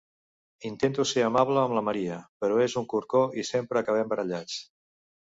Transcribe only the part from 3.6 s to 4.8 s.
acabem barallats.